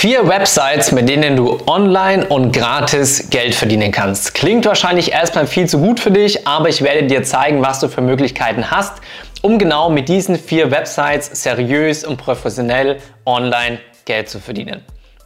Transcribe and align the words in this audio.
Vier 0.00 0.26
Websites, 0.26 0.92
mit 0.92 1.10
denen 1.10 1.36
du 1.36 1.58
online 1.66 2.24
und 2.24 2.52
gratis 2.52 3.28
Geld 3.28 3.54
verdienen 3.54 3.92
kannst. 3.92 4.32
Klingt 4.32 4.64
wahrscheinlich 4.64 5.12
erstmal 5.12 5.46
viel 5.46 5.68
zu 5.68 5.78
gut 5.78 6.00
für 6.00 6.10
dich, 6.10 6.48
aber 6.48 6.70
ich 6.70 6.80
werde 6.80 7.06
dir 7.06 7.22
zeigen, 7.22 7.60
was 7.60 7.80
du 7.80 7.88
für 7.88 8.00
Möglichkeiten 8.00 8.70
hast, 8.70 9.02
um 9.42 9.58
genau 9.58 9.90
mit 9.90 10.08
diesen 10.08 10.36
vier 10.36 10.70
Websites 10.70 11.42
seriös 11.42 12.02
und 12.02 12.16
professionell 12.16 12.96
online 13.26 13.78
Geld 14.06 14.30
zu 14.30 14.40
verdienen. 14.40 14.82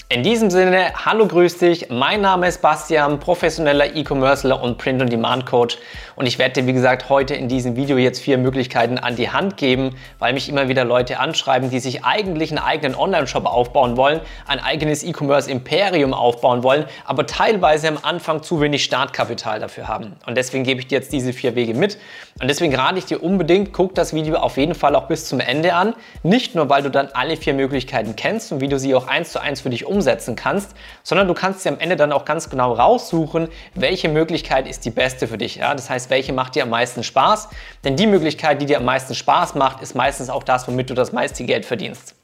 In 0.08 0.24
diesem 0.24 0.50
Sinne, 0.50 0.92
hallo, 1.06 1.28
grüß 1.28 1.58
dich. 1.58 1.88
Mein 1.88 2.20
Name 2.20 2.48
ist 2.48 2.60
Bastian, 2.60 3.20
professioneller 3.20 3.94
E-Commercer 3.94 4.60
und 4.60 4.76
Print-on-Demand-Coach. 4.78 5.78
Und 6.16 6.26
ich 6.26 6.38
werde 6.38 6.60
dir, 6.60 6.66
wie 6.66 6.72
gesagt, 6.72 7.08
heute 7.08 7.34
in 7.34 7.48
diesem 7.48 7.76
Video 7.76 7.96
jetzt 7.96 8.20
vier 8.20 8.38
Möglichkeiten 8.38 8.98
an 8.98 9.16
die 9.16 9.30
Hand 9.30 9.56
geben, 9.56 9.96
weil 10.18 10.32
mich 10.32 10.48
immer 10.48 10.68
wieder 10.68 10.84
Leute 10.84 11.18
anschreiben, 11.18 11.70
die 11.70 11.80
sich 11.80 12.04
eigentlich 12.04 12.50
einen 12.50 12.58
eigenen 12.58 12.94
Online-Shop 12.94 13.46
aufbauen 13.46 13.96
wollen, 13.96 14.20
ein 14.46 14.60
eigenes 14.60 15.02
E-Commerce-Imperium 15.02 16.14
aufbauen 16.14 16.62
wollen, 16.62 16.84
aber 17.04 17.26
teilweise 17.26 17.88
am 17.88 17.98
Anfang 18.02 18.42
zu 18.42 18.60
wenig 18.60 18.84
Startkapital 18.84 19.60
dafür 19.60 19.88
haben. 19.88 20.12
Und 20.26 20.36
deswegen 20.36 20.64
gebe 20.64 20.80
ich 20.80 20.86
dir 20.86 20.98
jetzt 20.98 21.12
diese 21.12 21.32
vier 21.32 21.54
Wege 21.54 21.74
mit. 21.74 21.98
Und 22.40 22.48
deswegen 22.48 22.74
rate 22.74 22.98
ich 22.98 23.06
dir 23.06 23.22
unbedingt, 23.22 23.72
guck 23.72 23.94
das 23.94 24.12
Video 24.12 24.36
auf 24.36 24.56
jeden 24.56 24.74
Fall 24.74 24.96
auch 24.96 25.06
bis 25.06 25.28
zum 25.28 25.40
Ende 25.40 25.74
an. 25.74 25.94
Nicht 26.22 26.54
nur, 26.54 26.68
weil 26.68 26.82
du 26.82 26.90
dann 26.90 27.08
alle 27.12 27.36
vier 27.36 27.54
Möglichkeiten 27.54 28.16
kennst 28.16 28.52
und 28.52 28.60
wie 28.60 28.68
du 28.68 28.78
sie 28.78 28.94
auch 28.94 29.06
eins 29.06 29.32
zu 29.32 29.40
eins 29.40 29.60
für 29.60 29.70
dich 29.70 29.86
umsetzen 29.86 30.36
kannst, 30.36 30.74
sondern 31.02 31.28
du 31.28 31.34
kannst 31.34 31.64
dir 31.64 31.70
am 31.70 31.78
Ende 31.78 31.96
dann 31.96 32.12
auch 32.12 32.24
ganz 32.24 32.50
genau 32.50 32.72
raussuchen, 32.72 33.48
welche 33.74 34.08
Möglichkeit 34.08 34.68
ist 34.68 34.84
die 34.84 34.90
beste 34.90 35.28
für 35.28 35.38
dich. 35.38 35.56
Ja? 35.56 35.74
Das 35.74 35.90
heißt, 35.90 36.03
welche 36.10 36.32
macht 36.32 36.54
dir 36.54 36.62
am 36.64 36.70
meisten 36.70 37.02
Spaß? 37.02 37.48
Denn 37.84 37.96
die 37.96 38.06
Möglichkeit, 38.06 38.60
die 38.60 38.66
dir 38.66 38.78
am 38.78 38.84
meisten 38.84 39.14
Spaß 39.14 39.54
macht, 39.54 39.82
ist 39.82 39.94
meistens 39.94 40.30
auch 40.30 40.42
das, 40.42 40.66
womit 40.68 40.90
du 40.90 40.94
das 40.94 41.12
meiste 41.12 41.44
Geld 41.44 41.66
verdienst. 41.66 42.14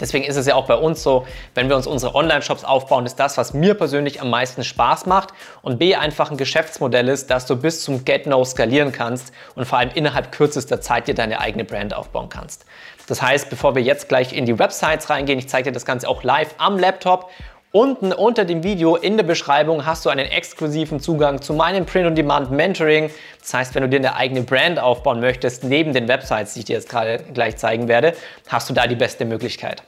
Deswegen 0.00 0.24
ist 0.24 0.36
es 0.36 0.46
ja 0.46 0.54
auch 0.54 0.66
bei 0.66 0.74
uns 0.74 1.02
so, 1.02 1.26
wenn 1.54 1.68
wir 1.68 1.76
uns 1.76 1.86
unsere 1.86 2.14
Online-Shops 2.14 2.64
aufbauen, 2.64 3.06
ist 3.06 3.16
das, 3.16 3.36
was 3.36 3.54
mir 3.54 3.74
persönlich 3.74 4.20
am 4.20 4.30
meisten 4.30 4.62
Spaß 4.62 5.06
macht 5.06 5.30
und 5.62 5.78
B 5.78 5.94
einfach 5.96 6.30
ein 6.30 6.36
Geschäftsmodell 6.36 7.08
ist, 7.08 7.30
dass 7.30 7.46
du 7.46 7.56
bis 7.56 7.82
zum 7.82 8.04
Get-No 8.04 8.44
skalieren 8.44 8.92
kannst 8.92 9.32
und 9.54 9.64
vor 9.64 9.78
allem 9.78 9.90
innerhalb 9.94 10.30
kürzester 10.30 10.80
Zeit 10.80 11.08
dir 11.08 11.14
deine 11.14 11.40
eigene 11.40 11.64
Brand 11.64 11.94
aufbauen 11.94 12.28
kannst. 12.28 12.64
Das 13.08 13.22
heißt, 13.22 13.48
bevor 13.48 13.74
wir 13.74 13.82
jetzt 13.82 14.08
gleich 14.08 14.34
in 14.34 14.44
die 14.44 14.58
Websites 14.58 15.08
reingehen, 15.08 15.38
ich 15.38 15.48
zeige 15.48 15.70
dir 15.70 15.72
das 15.72 15.86
Ganze 15.86 16.08
auch 16.08 16.22
live 16.22 16.54
am 16.58 16.78
Laptop. 16.78 17.30
Unten 17.70 18.14
unter 18.14 18.46
dem 18.46 18.62
Video 18.62 18.96
in 18.96 19.18
der 19.18 19.24
Beschreibung 19.24 19.84
hast 19.84 20.06
du 20.06 20.08
einen 20.08 20.24
exklusiven 20.24 21.00
Zugang 21.00 21.42
zu 21.42 21.52
meinem 21.52 21.84
Print-on-Demand 21.84 22.50
Mentoring. 22.50 23.10
Das 23.42 23.52
heißt, 23.52 23.74
wenn 23.74 23.82
du 23.82 23.90
dir 23.90 23.98
eine 23.98 24.14
eigene 24.14 24.40
Brand 24.40 24.78
aufbauen 24.78 25.20
möchtest, 25.20 25.64
neben 25.64 25.92
den 25.92 26.08
Websites, 26.08 26.54
die 26.54 26.60
ich 26.60 26.64
dir 26.64 26.76
jetzt 26.76 26.88
gerade 26.88 27.22
gleich 27.34 27.58
zeigen 27.58 27.86
werde, 27.86 28.14
hast 28.48 28.70
du 28.70 28.74
da 28.74 28.86
die 28.86 28.96
beste 28.96 29.26
Möglichkeit. 29.26 29.82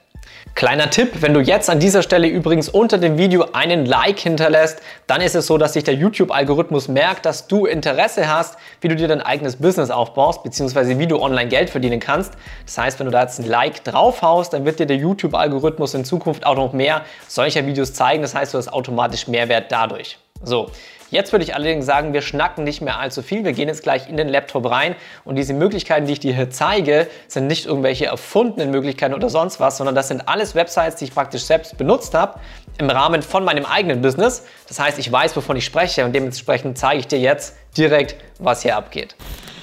Kleiner 0.55 0.91
Tipp, 0.91 1.23
wenn 1.23 1.33
du 1.33 1.41
jetzt 1.41 1.71
an 1.71 1.81
dieser 1.81 2.03
Stelle 2.03 2.29
übrigens 2.29 2.69
unter 2.69 2.99
dem 2.99 3.17
Video 3.17 3.47
einen 3.53 3.87
Like 3.87 4.19
hinterlässt, 4.19 4.81
dann 5.07 5.21
ist 5.21 5.35
es 5.35 5.47
so, 5.47 5.57
dass 5.57 5.73
sich 5.73 5.85
der 5.85 5.95
YouTube-Algorithmus 5.95 6.89
merkt, 6.89 7.25
dass 7.25 7.47
du 7.47 7.67
Interesse 7.67 8.29
hast, 8.29 8.57
wie 8.81 8.89
du 8.89 8.97
dir 8.97 9.09
dein 9.09 9.23
eigenes 9.23 9.57
Business 9.57 9.91
aufbaust, 9.91 10.43
beziehungsweise 10.43 10.99
wie 10.99 11.07
du 11.07 11.21
online 11.21 11.49
Geld 11.49 11.71
verdienen 11.71 12.01
kannst. 12.01 12.35
Das 12.67 12.77
heißt, 12.77 12.99
wenn 12.99 13.07
du 13.07 13.13
da 13.13 13.23
jetzt 13.23 13.39
ein 13.39 13.47
Like 13.47 13.85
draufhaust, 13.85 14.53
dann 14.53 14.65
wird 14.65 14.81
dir 14.81 14.87
der 14.87 14.99
YouTube-Algorithmus 14.99 15.95
in 15.95 16.05
Zukunft 16.05 16.45
auch 16.45 16.57
noch 16.57 16.73
mehr 16.73 17.03
solcher 17.27 17.67
Videos 17.67 17.95
zeigen. 17.95 18.21
Das 18.21 18.35
heißt, 18.35 18.53
du 18.53 18.59
hast 18.59 18.69
automatisch 18.73 19.29
Mehrwert 19.29 19.73
dadurch. 19.73 20.19
So, 20.43 20.71
Jetzt 21.11 21.33
würde 21.33 21.45
ich 21.45 21.55
allerdings 21.57 21.87
sagen, 21.87 22.13
wir 22.13 22.23
schnacken 22.23 22.63
nicht 22.63 22.81
mehr 22.83 23.01
allzu 23.01 23.23
viel. 23.23 23.45
Wir 23.45 23.53
gehen 23.53 23.69
jetzt 23.69 23.83
gleich 23.83 24.09
in 24.09 24.17
den 24.17 24.29
Laptop 24.29 24.71
rein 24.71 24.95
und 25.25 25.35
diese 25.35 25.55
Möglichkeiten, 25.55 26.07
die 26.07 26.13
ich 26.13 26.21
dir 26.21 26.35
hier 26.35 26.51
zeige, 26.51 27.09
sind 27.27 27.49
nicht 27.49 27.67
irgendwelche 27.67 28.07
erfundenen 28.07 28.71
Möglichkeiten 28.71 29.15
oder 29.15 29.29
sonst 29.29 29.59
was, 29.59 29.77
sondern 29.77 29.97
das 29.97 30.07
sind 30.09 30.29
alles 30.29 30.55
Websites, 30.55 30.97
die 30.97 31.07
ich 31.07 31.15
praktisch 31.15 31.43
selbst 31.43 31.77
benutzt 31.77 32.15
habe 32.15 32.39
im 32.79 32.89
Rahmen 32.89 33.23
von 33.23 33.45
meinem 33.45 33.65
eigenen 33.65 34.03
Business. 34.03 34.45
Das 34.69 34.79
heißt, 34.79 34.99
ich 35.01 35.11
weiß, 35.11 35.37
wovon 35.37 35.57
ich 35.57 35.65
spreche 35.65 36.05
und 36.05 36.15
dementsprechend 36.15 36.79
zeige 36.79 37.01
ich 37.01 37.09
dir 37.09 37.19
jetzt 37.19 37.57
direkt, 37.77 38.15
was 38.39 38.63
hier 38.63 38.77
abgeht. 38.77 39.17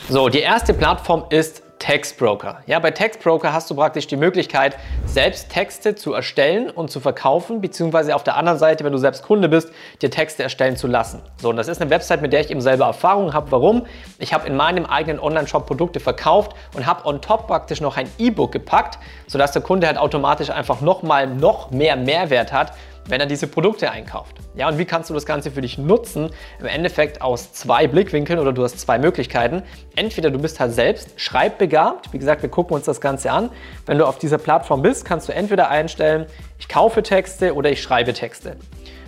So, 0.09 0.29
die 0.29 0.39
erste 0.39 0.73
Plattform 0.73 1.25
ist 1.31 1.63
Textbroker. 1.79 2.61
Ja, 2.65 2.79
bei 2.79 2.91
Textbroker 2.91 3.51
hast 3.51 3.69
du 3.69 3.75
praktisch 3.75 4.07
die 4.07 4.15
Möglichkeit, 4.15 4.77
selbst 5.05 5.49
Texte 5.49 5.95
zu 5.95 6.13
erstellen 6.13 6.69
und 6.69 6.89
zu 6.89 7.01
verkaufen, 7.01 7.59
beziehungsweise 7.59 8.15
auf 8.15 8.23
der 8.23 8.37
anderen 8.37 8.57
Seite, 8.57 8.85
wenn 8.85 8.93
du 8.93 8.99
selbst 8.99 9.23
Kunde 9.23 9.49
bist, 9.49 9.69
dir 10.01 10.09
Texte 10.09 10.43
erstellen 10.43 10.77
zu 10.77 10.87
lassen. 10.87 11.21
So, 11.41 11.49
und 11.49 11.57
das 11.57 11.67
ist 11.67 11.81
eine 11.81 11.89
Website, 11.89 12.21
mit 12.21 12.31
der 12.31 12.39
ich 12.39 12.49
eben 12.49 12.61
selber 12.61 12.85
Erfahrung 12.85 13.33
habe. 13.33 13.51
Warum? 13.51 13.85
Ich 14.17 14.33
habe 14.33 14.47
in 14.47 14.55
meinem 14.55 14.85
eigenen 14.85 15.19
Online-Shop 15.19 15.65
Produkte 15.65 15.99
verkauft 15.99 16.53
und 16.73 16.85
habe 16.85 17.05
on 17.05 17.21
top 17.21 17.45
praktisch 17.47 17.81
noch 17.81 17.97
ein 17.97 18.09
E-Book 18.17 18.53
gepackt, 18.53 18.99
sodass 19.27 19.51
der 19.51 19.61
Kunde 19.61 19.87
halt 19.87 19.97
automatisch 19.97 20.49
einfach 20.49 20.79
nochmal 20.79 21.27
noch 21.27 21.69
mehr 21.69 21.97
Mehrwert 21.97 22.53
hat, 22.53 22.71
wenn 23.07 23.19
er 23.19 23.25
diese 23.25 23.47
Produkte 23.47 23.91
einkauft. 23.91 24.35
Ja, 24.55 24.67
und 24.67 24.77
wie 24.77 24.85
kannst 24.85 25.09
du 25.09 25.13
das 25.13 25.25
Ganze 25.25 25.51
für 25.51 25.61
dich 25.61 25.77
nutzen? 25.77 26.29
Im 26.59 26.65
Endeffekt 26.65 27.21
aus 27.21 27.53
zwei 27.53 27.87
Blickwinkeln 27.87 28.39
oder 28.39 28.53
du 28.53 28.63
hast 28.63 28.79
zwei 28.79 28.99
Möglichkeiten. 28.99 29.63
Entweder 29.95 30.29
du 30.29 30.39
bist 30.39 30.59
halt 30.59 30.73
selbst 30.73 31.19
schreibbegabt. 31.19 32.13
Wie 32.13 32.19
gesagt, 32.19 32.41
wir 32.41 32.49
gucken 32.49 32.75
uns 32.75 32.85
das 32.85 33.01
Ganze 33.01 33.31
an. 33.31 33.49
Wenn 33.85 33.97
du 33.97 34.05
auf 34.05 34.17
dieser 34.17 34.37
Plattform 34.37 34.81
bist, 34.81 35.05
kannst 35.05 35.27
du 35.29 35.33
entweder 35.33 35.69
einstellen, 35.69 36.25
ich 36.59 36.67
kaufe 36.67 37.03
Texte 37.03 37.55
oder 37.55 37.71
ich 37.71 37.81
schreibe 37.81 38.13
Texte. 38.13 38.57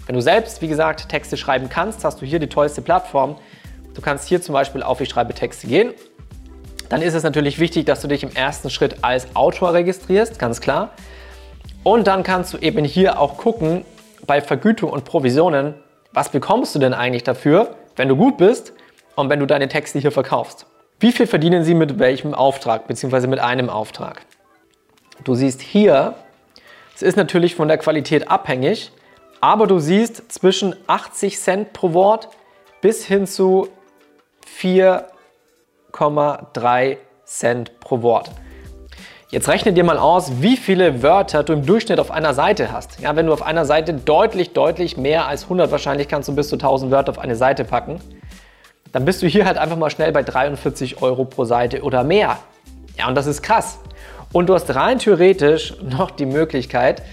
Wenn 0.05 0.15
du 0.15 0.21
selbst, 0.21 0.61
wie 0.61 0.67
gesagt, 0.67 1.09
Texte 1.09 1.37
schreiben 1.37 1.69
kannst, 1.69 2.03
hast 2.03 2.21
du 2.21 2.25
hier 2.25 2.39
die 2.39 2.47
tollste 2.49 2.81
Plattform. 2.81 3.37
Du 3.93 4.01
kannst 4.01 4.27
hier 4.27 4.41
zum 4.41 4.53
Beispiel 4.53 4.81
auf 4.81 5.01
Ich 5.01 5.09
schreibe 5.09 5.33
Texte 5.33 5.67
gehen. 5.67 5.93
Dann 6.89 7.03
ist 7.03 7.13
es 7.13 7.21
natürlich 7.21 7.59
wichtig, 7.59 7.85
dass 7.85 8.01
du 8.01 8.07
dich 8.07 8.23
im 8.23 8.31
ersten 8.35 8.71
Schritt 8.71 9.03
als 9.03 9.35
Autor 9.35 9.73
registrierst, 9.73 10.39
ganz 10.39 10.59
klar. 10.59 10.91
Und 11.83 12.07
dann 12.07 12.23
kannst 12.23 12.53
du 12.53 12.57
eben 12.57 12.83
hier 12.83 13.19
auch 13.19 13.37
gucken, 13.37 13.85
bei 14.27 14.41
Vergütung 14.41 14.91
und 14.91 15.05
Provisionen, 15.05 15.75
was 16.13 16.29
bekommst 16.29 16.75
du 16.75 16.79
denn 16.79 16.93
eigentlich 16.93 17.23
dafür, 17.23 17.75
wenn 17.95 18.09
du 18.09 18.15
gut 18.15 18.37
bist 18.37 18.73
und 19.15 19.29
wenn 19.29 19.39
du 19.39 19.45
deine 19.45 19.69
Texte 19.69 19.99
hier 19.99 20.11
verkaufst? 20.11 20.65
Wie 20.99 21.13
viel 21.13 21.27
verdienen 21.27 21.63
sie 21.63 21.73
mit 21.73 21.97
welchem 21.97 22.33
Auftrag, 22.33 22.87
beziehungsweise 22.87 23.27
mit 23.27 23.39
einem 23.39 23.69
Auftrag? 23.69 24.25
Du 25.23 25.35
siehst 25.35 25.61
hier, 25.61 26.15
es 26.95 27.01
ist 27.01 27.15
natürlich 27.15 27.55
von 27.55 27.69
der 27.69 27.77
Qualität 27.77 28.29
abhängig, 28.29 28.91
aber 29.39 29.65
du 29.65 29.79
siehst 29.79 30.29
zwischen 30.31 30.75
80 30.87 31.39
Cent 31.39 31.73
pro 31.73 31.93
Wort 31.93 32.27
bis 32.81 33.05
hin 33.05 33.25
zu 33.25 33.69
4,3 34.59 36.97
Cent 37.23 37.79
pro 37.79 38.01
Wort. 38.01 38.29
Jetzt 39.31 39.47
rechne 39.47 39.73
dir 39.73 39.83
mal 39.83 39.99
aus, 39.99 40.41
wie 40.41 40.57
viele 40.57 41.03
Wörter 41.03 41.43
du 41.43 41.53
im 41.53 41.63
Durchschnitt 41.63 41.99
auf 41.99 42.09
einer 42.09 42.33
Seite 42.33 42.71
hast. 42.71 42.99
Ja, 42.99 43.15
wenn 43.15 43.27
du 43.27 43.33
auf 43.33 43.43
einer 43.43 43.63
Seite 43.63 43.93
deutlich, 43.93 44.53
deutlich 44.53 44.97
mehr 44.97 45.27
als 45.27 45.43
100, 45.43 45.69
wahrscheinlich 45.69 46.07
kannst 46.07 46.27
du 46.29 46.33
bis 46.33 46.49
zu 46.49 46.55
1000 46.55 46.91
Wörter 46.91 47.11
auf 47.11 47.19
eine 47.19 47.35
Seite 47.35 47.63
packen, 47.63 48.01
dann 48.91 49.05
bist 49.05 49.21
du 49.21 49.27
hier 49.27 49.45
halt 49.45 49.59
einfach 49.59 49.77
mal 49.77 49.91
schnell 49.91 50.11
bei 50.11 50.23
43 50.23 51.03
Euro 51.03 51.25
pro 51.25 51.45
Seite 51.45 51.83
oder 51.83 52.03
mehr. 52.03 52.39
Ja, 52.97 53.07
und 53.07 53.13
das 53.13 53.27
ist 53.27 53.43
krass. 53.43 53.77
Und 54.33 54.49
du 54.49 54.55
hast 54.55 54.73
rein 54.73 54.97
theoretisch 54.97 55.75
noch 55.83 56.09
die 56.09 56.25
Möglichkeit, 56.25 57.03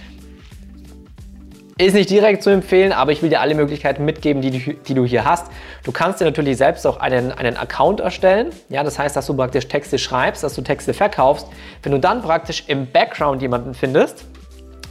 ist 1.78 1.92
nicht 1.92 2.08
direkt 2.08 2.42
zu 2.42 2.48
empfehlen, 2.48 2.92
aber 2.92 3.12
ich 3.12 3.22
will 3.22 3.28
dir 3.28 3.40
alle 3.40 3.54
Möglichkeiten 3.54 4.04
mitgeben, 4.06 4.40
die, 4.40 4.50
du, 4.50 4.74
die 4.74 4.94
du 4.94 5.04
hier 5.04 5.26
hast. 5.26 5.48
Du 5.84 5.92
kannst 5.92 6.20
dir 6.20 6.24
natürlich 6.24 6.56
selbst 6.56 6.86
auch 6.86 6.98
einen, 6.98 7.32
einen 7.32 7.56
Account 7.58 8.00
erstellen. 8.00 8.50
Ja, 8.70 8.82
das 8.82 8.98
heißt, 8.98 9.14
dass 9.14 9.26
du 9.26 9.34
praktisch 9.34 9.68
Texte 9.68 9.98
schreibst, 9.98 10.42
dass 10.42 10.54
du 10.54 10.62
Texte 10.62 10.94
verkaufst. 10.94 11.46
Wenn 11.82 11.92
du 11.92 11.98
dann 11.98 12.22
praktisch 12.22 12.64
im 12.68 12.90
Background 12.90 13.42
jemanden 13.42 13.74
findest, 13.74 14.24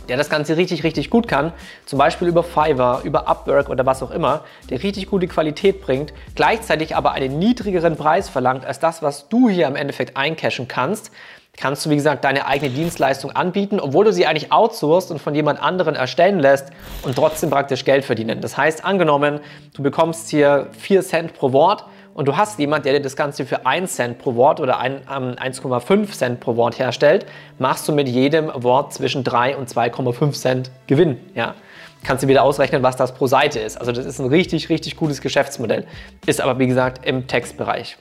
der 0.10 0.18
das 0.18 0.30
Ganze 0.30 0.58
richtig, 0.58 0.84
richtig 0.84 1.10
gut 1.10 1.28
kann, 1.28 1.54
zum 1.88 1.98
Beispiel 1.98 2.28
über 2.28 2.44
Fiverr, 2.44 3.02
über 3.04 3.28
Upwork 3.28 3.70
oder 3.70 3.88
was 3.88 4.04
auch 4.04 4.12
immer, 4.12 4.44
der 4.70 4.84
richtig 4.84 5.08
gute 5.08 5.28
Qualität 5.28 5.82
bringt, 5.82 6.14
gleichzeitig 6.36 6.96
aber 6.96 7.14
einen 7.14 7.40
niedrigeren 7.40 7.96
Preis 7.96 8.30
verlangt 8.30 8.64
als 8.64 8.80
das, 8.80 9.02
was 9.02 9.28
du 9.28 9.50
hier 9.50 9.66
im 9.66 9.76
Endeffekt 9.76 10.16
eincashen 10.16 10.68
kannst, 10.68 11.12
kannst 11.58 11.86
du, 11.86 11.90
wie 11.90 11.96
gesagt, 11.96 12.24
deine 12.24 12.46
eigene 12.48 12.72
Dienstleistung 12.72 13.32
anbieten, 13.32 13.80
obwohl 13.80 14.06
du 14.06 14.14
sie 14.14 14.26
eigentlich 14.26 14.52
outsourcest 14.52 15.12
und 15.12 15.20
von 15.20 15.36
jemand 15.36 15.62
anderen 15.62 15.96
erstellen 15.96 16.40
lässt 16.40 16.70
und 17.04 17.16
trotzdem 17.16 17.50
praktisch 17.50 17.86
Geld 17.86 18.06
verdienen. 18.06 18.42
Das 18.42 18.58
heißt, 18.58 18.84
angenommen, 18.84 19.40
du 19.74 19.84
bekommst 19.84 20.30
hier 20.30 20.68
4 20.78 21.02
Cent 21.02 21.34
pro 21.34 21.54
Wort 21.54 21.86
und 22.14 22.28
du 22.28 22.38
hast 22.38 22.60
jemand, 22.60 22.86
der 22.86 22.94
dir 22.94 23.02
das 23.02 23.16
Ganze 23.16 23.46
für 23.46 23.66
1 23.66 23.94
Cent 23.94 24.20
pro 24.20 24.36
Wort 24.36 24.60
oder 24.62 24.82
1,5 24.82 25.92
ähm, 25.92 26.08
Cent 26.12 26.40
pro 26.40 26.56
Wort 26.56 26.80
herstellt, 26.80 27.26
machst 27.60 27.88
du 27.88 27.92
mit 27.92 28.08
jedem 28.08 28.52
Wort 28.64 28.94
zwischen 28.94 29.24
3 29.24 29.58
und 29.58 29.70
2,5 29.70 30.32
Cent 30.32 30.72
Gewinn. 30.88 31.18
Ja? 31.36 31.56
Kannst 32.04 32.24
du 32.24 32.28
wieder 32.28 32.44
ausrechnen, 32.44 32.84
was 32.84 32.96
das 32.96 33.14
pro 33.14 33.28
Seite 33.28 33.60
ist. 33.60 33.78
Also 33.78 33.92
das 33.92 34.06
ist 34.06 34.20
ein 34.20 34.28
richtig, 34.28 34.70
richtig 34.70 34.96
gutes 34.96 35.22
Geschäftsmodell. 35.22 35.88
Ist 36.26 36.40
aber, 36.40 36.58
wie 36.60 36.68
gesagt, 36.68 37.06
im 37.06 37.28
Textbereich. 37.28 37.98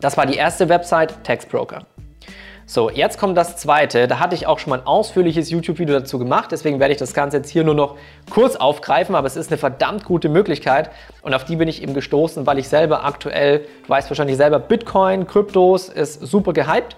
Das 0.00 0.16
war 0.16 0.26
die 0.26 0.36
erste 0.36 0.68
Website, 0.68 1.24
Textbroker. 1.24 1.86
So, 2.72 2.88
jetzt 2.88 3.18
kommt 3.18 3.36
das 3.36 3.56
zweite. 3.56 4.06
Da 4.06 4.20
hatte 4.20 4.36
ich 4.36 4.46
auch 4.46 4.60
schon 4.60 4.70
mal 4.70 4.78
ein 4.78 4.86
ausführliches 4.86 5.50
YouTube-Video 5.50 5.98
dazu 5.98 6.20
gemacht, 6.20 6.52
deswegen 6.52 6.78
werde 6.78 6.92
ich 6.92 7.00
das 7.00 7.14
Ganze 7.14 7.38
jetzt 7.38 7.50
hier 7.50 7.64
nur 7.64 7.74
noch 7.74 7.96
kurz 8.30 8.54
aufgreifen, 8.54 9.16
aber 9.16 9.26
es 9.26 9.34
ist 9.34 9.50
eine 9.50 9.58
verdammt 9.58 10.04
gute 10.04 10.28
Möglichkeit 10.28 10.92
und 11.22 11.34
auf 11.34 11.44
die 11.44 11.56
bin 11.56 11.66
ich 11.66 11.82
eben 11.82 11.94
gestoßen, 11.94 12.46
weil 12.46 12.60
ich 12.60 12.68
selber 12.68 13.04
aktuell, 13.04 13.66
du 13.82 13.88
weißt 13.88 14.08
wahrscheinlich 14.08 14.36
selber, 14.36 14.60
Bitcoin, 14.60 15.26
Kryptos 15.26 15.88
ist 15.88 16.24
super 16.24 16.52
gehypt. 16.52 16.94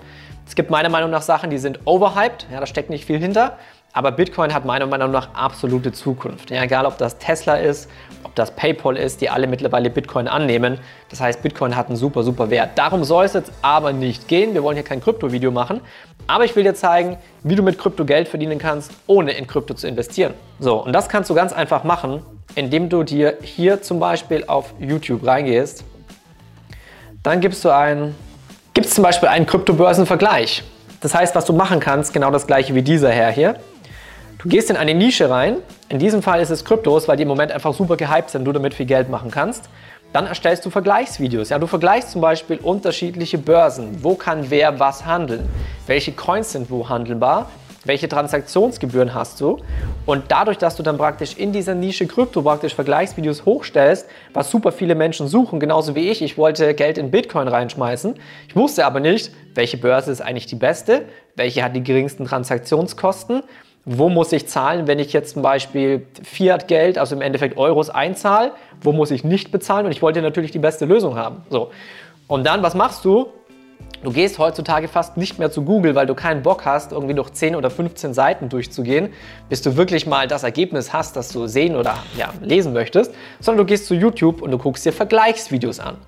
Es 0.47 0.55
gibt 0.55 0.69
meiner 0.69 0.91
Meinung 0.91 1.09
nach 1.09 1.23
Sachen, 1.23 1.49
die 1.49 1.57
sind 1.57 1.81
overhyped, 1.87 2.49
ja, 2.53 2.61
da 2.61 2.67
steckt 2.67 2.91
nicht 2.91 3.07
viel 3.07 3.19
hinter. 3.19 3.57
Aber 3.93 4.11
Bitcoin 4.13 4.55
hat 4.55 4.65
meiner 4.65 4.87
Meinung 4.87 5.11
nach 5.11 5.35
absolute 5.35 5.93
Zukunft. 5.93 6.51
Ja, 6.51 6.63
egal, 6.63 6.87
ob 6.87 6.97
das 6.97 7.19
Tesla 7.19 7.57
ist, 7.57 7.91
ob 8.25 8.35
das 8.35 8.51
PayPal 8.53 8.97
ist, 8.97 9.21
die 9.21 9.29
alle 9.29 9.47
mittlerweile 9.47 9.91
Bitcoin 9.91 10.29
annehmen. 10.29 10.79
Das 11.11 11.21
heißt, 11.21 11.43
Bitcoin 11.43 11.77
hat 11.77 11.89
einen 11.89 11.97
super, 11.97 12.23
super 12.23 12.49
Wert. 12.49 12.71
Darum 12.77 13.05
soll 13.05 13.27
es 13.27 13.35
jetzt 13.35 13.53
aber 13.61 13.93
nicht 13.93 14.29
gehen. 14.29 14.55
Wir 14.55 14.63
wollen 14.63 14.77
hier 14.77 14.85
kein 14.85 15.03
Krypto-Video 15.03 15.51
machen. 15.51 15.83
Aber 16.27 16.45
ich 16.45 16.57
will 16.57 16.63
dir 16.63 16.75
zeigen, 16.75 17.19
wie 17.43 17.55
du 17.55 17.63
mit 17.63 17.79
Krypto 17.79 18.07
Geld 18.07 18.29
verdienen 18.29 18.59
kannst, 18.59 18.93
ohne 19.07 19.33
in 19.33 19.47
Krypto 19.47 19.75
zu 19.75 19.87
investieren. 19.87 20.33
So, 20.59 20.83
und 20.83 20.95
das 20.95 21.09
kannst 21.11 21.29
du 21.29 21.35
ganz 21.35 21.53
einfach 21.53 21.85
machen, 21.85 22.23
indem 22.55 22.89
du 22.89 23.03
dir 23.03 23.37
hier 23.43 23.83
zum 23.83 24.01
Beispiel 24.01 24.45
auf 24.47 24.73
YouTube 24.79 25.27
reingehst. 25.27 25.85
Dann 27.23 27.41
gibst 27.41 27.63
du 27.65 27.69
ein, 27.69 28.15
gibst 28.73 28.95
zum 28.95 29.05
Beispiel 29.05 29.29
einen 29.29 29.47
Kryptobörsenvergleich. 29.47 30.63
Das 31.01 31.15
heißt, 31.15 31.35
was 31.35 31.45
du 31.45 31.53
machen 31.53 31.81
kannst, 31.81 32.15
genau 32.15 32.31
das 32.31 32.47
gleiche 32.47 32.75
wie 32.75 32.83
dieser 32.83 33.11
Herr 33.11 33.31
hier. 33.31 33.57
Du 34.43 34.49
gehst 34.49 34.71
in 34.71 34.77
eine 34.77 34.93
Nische 34.93 35.31
rein, 35.31 35.59
in 35.89 36.01
diesem 36.01 36.21
Fall 36.21 36.41
ist 36.41 36.51
es 36.51 36.65
Kryptos, 36.65 37.07
weil 37.07 37.17
die 37.17 37.23
im 37.23 37.29
Moment 37.29 37.53
einfach 37.53 37.73
super 37.73 37.97
gehypt 37.97 38.31
sind, 38.31 38.45
du 38.45 38.51
damit 38.51 38.75
viel 38.75 38.87
Geld 38.87 39.09
machen 39.09 39.31
kannst. 39.31 39.69
Dann 40.13 40.27
erstellst 40.27 40.67
du 40.67 40.71
Vergleichsvideos. 40.71 41.51
Ja, 41.51 41.61
du 41.61 41.69
vergleichst 41.69 42.11
zum 42.11 42.23
Beispiel 42.23 42.59
unterschiedliche 42.61 43.39
Börsen. 43.39 44.03
Wo 44.03 44.17
kann 44.17 44.51
wer 44.51 44.81
was 44.81 45.07
handeln? 45.07 45.49
Welche 45.87 46.11
Coins 46.11 46.51
sind 46.51 46.73
wo 46.73 46.89
handelbar? 46.89 47.51
Welche 47.85 48.09
Transaktionsgebühren 48.09 49.15
hast 49.15 49.41
du? 49.41 49.59
Und 50.07 50.25
dadurch, 50.27 50.59
dass 50.59 50.75
du 50.75 50.83
dann 50.83 50.99
praktisch 50.99 51.37
in 51.37 51.53
dieser 51.53 51.77
Nische 51.77 52.09
Krypto 52.09 52.43
praktisch 52.43 52.75
Vergleichsvideos 52.75 53.45
hochstellst, 53.45 54.09
was 54.33 54.51
super 54.51 54.73
viele 54.73 54.97
Menschen 54.97 55.29
suchen, 55.29 55.61
genauso 55.61 55.95
wie 55.95 56.11
ich, 56.11 56.21
ich 56.21 56.37
wollte 56.37 56.75
Geld 56.75 56.99
in 56.99 57.13
Bitcoin 57.13 57.47
reinschmeißen. 57.47 58.17
Ich 58.49 58.57
wusste 58.57 58.87
aber 58.87 58.99
nicht, 58.99 59.31
welche 59.55 59.77
Börse 59.77 60.11
ist 60.11 60.21
eigentlich 60.21 60.47
die 60.47 60.57
beste, 60.57 61.03
welche 61.37 61.63
hat 61.63 61.77
die 61.77 61.85
geringsten 61.85 62.25
Transaktionskosten 62.25 63.45
wo 63.85 64.09
muss 64.09 64.33
ich 64.33 64.47
zahlen, 64.47 64.87
wenn 64.87 64.99
ich 64.99 65.13
jetzt 65.13 65.33
zum 65.33 65.43
Beispiel 65.43 66.07
Fiat-Geld, 66.23 66.99
also 66.99 67.17
im 67.17 67.23
Endeffekt 67.23 67.59
Euros 67.59 67.91
einzahle, 67.91 68.53
wo 68.81 68.93
muss 68.93 69.11
ich 69.11 69.25
nicht 69.25 69.51
bezahlen 69.51 69.87
und 69.87 69.93
ich 69.93 70.03
wollte 70.03 70.23
natürlich 70.23 70.53
die 70.53 70.61
beste 70.61 70.85
Lösung 70.85 71.17
haben. 71.17 71.43
So. 71.51 71.71
Und 72.29 72.47
dann, 72.47 72.63
was 72.63 72.75
machst 72.75 73.05
du? 73.05 73.29
Du 74.05 74.11
gehst 74.11 74.39
heutzutage 74.39 74.89
fast 74.89 75.17
nicht 75.17 75.39
mehr 75.39 75.53
zu 75.53 75.63
Google, 75.63 75.95
weil 75.95 76.07
du 76.07 76.15
keinen 76.15 76.43
Bock 76.43 76.65
hast, 76.65 76.91
irgendwie 76.91 77.15
durch 77.15 77.31
10 77.31 77.55
oder 77.55 77.71
15 77.71 78.15
Seiten 78.15 78.49
durchzugehen, 78.49 79.11
bis 79.49 79.63
du 79.63 79.77
wirklich 79.77 80.07
mal 80.07 80.27
das 80.27 80.43
Ergebnis 80.43 80.93
hast, 80.93 81.15
das 81.15 81.29
du 81.29 81.47
sehen 81.47 81.77
oder 81.77 81.99
ja, 82.17 82.33
lesen 82.41 82.73
möchtest, 82.73 83.15
sondern 83.39 83.65
du 83.65 83.71
gehst 83.71 83.87
zu 83.87 83.95
YouTube 83.95 84.43
und 84.43 84.51
du 84.51 84.59
guckst 84.59 84.85
dir 84.85 84.93
Vergleichsvideos 84.93 85.79
an. 85.79 85.99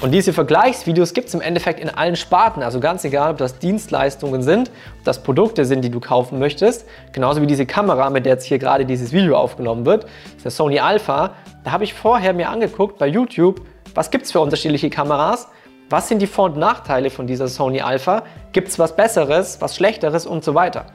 Und 0.00 0.12
diese 0.12 0.32
Vergleichsvideos 0.32 1.12
gibt 1.12 1.26
es 1.26 1.34
im 1.34 1.40
Endeffekt 1.40 1.80
in 1.80 1.90
allen 1.90 2.14
Sparten, 2.14 2.62
also 2.62 2.78
ganz 2.78 3.04
egal, 3.04 3.32
ob 3.32 3.38
das 3.38 3.58
Dienstleistungen 3.58 4.44
sind, 4.44 4.70
ob 4.98 5.04
das 5.04 5.24
Produkte 5.24 5.64
sind, 5.64 5.82
die 5.82 5.90
du 5.90 5.98
kaufen 5.98 6.38
möchtest, 6.38 6.86
genauso 7.12 7.42
wie 7.42 7.48
diese 7.48 7.66
Kamera, 7.66 8.08
mit 8.08 8.24
der 8.24 8.34
jetzt 8.34 8.44
hier 8.44 8.60
gerade 8.60 8.86
dieses 8.86 9.12
Video 9.12 9.36
aufgenommen 9.36 9.84
wird, 9.86 10.04
das 10.04 10.36
ist 10.36 10.44
der 10.44 10.50
Sony 10.52 10.78
Alpha. 10.78 11.32
Da 11.64 11.72
habe 11.72 11.82
ich 11.82 11.94
vorher 11.94 12.32
mir 12.32 12.48
angeguckt 12.48 12.98
bei 12.98 13.08
YouTube, 13.08 13.60
was 13.92 14.12
gibt 14.12 14.26
es 14.26 14.30
für 14.30 14.38
unterschiedliche 14.38 14.88
Kameras, 14.88 15.48
was 15.90 16.06
sind 16.06 16.22
die 16.22 16.28
Vor- 16.28 16.44
und 16.44 16.56
Nachteile 16.56 17.10
von 17.10 17.26
dieser 17.26 17.48
Sony 17.48 17.80
Alpha, 17.80 18.22
gibt 18.52 18.68
es 18.68 18.78
was 18.78 18.94
Besseres, 18.94 19.60
was 19.60 19.74
Schlechteres 19.74 20.26
und 20.26 20.44
so 20.44 20.54
weiter. 20.54 20.86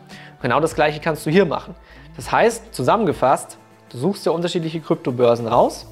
Genau 0.41 0.61
das 0.61 0.75
gleiche 0.75 1.01
kannst 1.01 1.25
du 1.25 1.29
hier 1.29 1.45
machen. 1.45 1.75
Das 2.15 2.31
heißt, 2.31 2.73
zusammengefasst, 2.73 3.57
du 3.89 3.97
suchst 3.97 4.25
dir 4.25 4.31
unterschiedliche 4.31 4.79
Kryptobörsen 4.79 5.47
raus, 5.47 5.87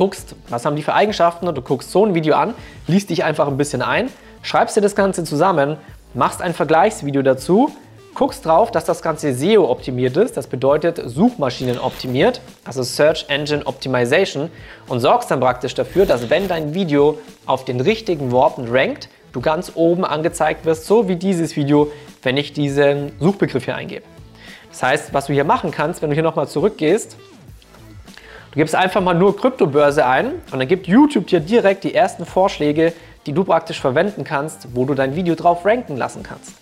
guckst, 0.00 0.34
was 0.48 0.64
haben 0.64 0.76
die 0.76 0.82
für 0.82 0.94
Eigenschaften 0.94 1.46
und 1.46 1.58
du 1.58 1.60
guckst 1.60 1.92
so 1.92 2.06
ein 2.06 2.14
Video 2.14 2.34
an, 2.34 2.54
liest 2.86 3.10
dich 3.10 3.22
einfach 3.22 3.46
ein 3.48 3.58
bisschen 3.58 3.82
ein, 3.82 4.08
schreibst 4.40 4.74
dir 4.74 4.80
das 4.80 4.94
Ganze 4.94 5.24
zusammen, 5.24 5.76
machst 6.14 6.40
ein 6.40 6.54
Vergleichsvideo 6.54 7.20
dazu, 7.20 7.70
guckst 8.14 8.46
drauf, 8.46 8.70
dass 8.70 8.86
das 8.86 9.02
Ganze 9.02 9.34
SEO 9.34 9.70
optimiert 9.70 10.16
ist, 10.16 10.38
das 10.38 10.46
bedeutet 10.46 11.02
Suchmaschinen 11.04 11.78
optimiert, 11.78 12.40
also 12.64 12.82
Search 12.82 13.26
Engine 13.28 13.66
Optimization 13.66 14.50
und 14.88 15.00
sorgst 15.00 15.30
dann 15.30 15.40
praktisch 15.40 15.74
dafür, 15.74 16.06
dass 16.06 16.30
wenn 16.30 16.48
dein 16.48 16.72
Video 16.72 17.18
auf 17.44 17.66
den 17.66 17.78
richtigen 17.78 18.30
Worten 18.30 18.68
rankt, 18.70 19.10
du 19.32 19.42
ganz 19.42 19.72
oben 19.74 20.06
angezeigt 20.06 20.64
wirst, 20.64 20.86
so 20.86 21.08
wie 21.08 21.16
dieses 21.16 21.56
Video, 21.56 21.92
wenn 22.22 22.38
ich 22.38 22.54
diesen 22.54 23.12
Suchbegriff 23.20 23.66
hier 23.66 23.76
eingebe. 23.76 24.04
Das 24.70 24.82
heißt, 24.82 25.12
was 25.12 25.26
du 25.26 25.34
hier 25.34 25.44
machen 25.44 25.72
kannst, 25.72 26.00
wenn 26.00 26.08
du 26.08 26.14
hier 26.14 26.22
nochmal 26.22 26.48
zurückgehst, 26.48 27.18
Du 28.52 28.56
gibst 28.56 28.74
einfach 28.74 29.00
mal 29.00 29.14
nur 29.14 29.36
Kryptobörse 29.36 30.04
ein 30.04 30.42
und 30.50 30.58
dann 30.58 30.66
gibt 30.66 30.88
YouTube 30.88 31.28
dir 31.28 31.38
direkt 31.38 31.84
die 31.84 31.94
ersten 31.94 32.26
Vorschläge, 32.26 32.92
die 33.26 33.32
du 33.32 33.44
praktisch 33.44 33.80
verwenden 33.80 34.24
kannst, 34.24 34.74
wo 34.74 34.84
du 34.84 34.94
dein 34.94 35.14
Video 35.14 35.36
drauf 35.36 35.64
ranken 35.64 35.96
lassen 35.96 36.24
kannst. 36.24 36.54